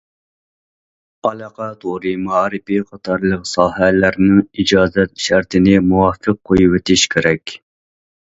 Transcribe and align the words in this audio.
ئالاقە 1.29 1.65
تورى 1.83 2.13
مائارىپى 2.21 2.79
قاتارلىق 2.93 3.43
ساھەلەرنىڭ 3.49 4.39
ئىجازەت 4.63 5.13
شەرتىنى 5.27 5.77
مۇۋاپىق 5.91 6.41
قويۇۋېتىش 6.51 7.05
كېرەك. 7.17 7.55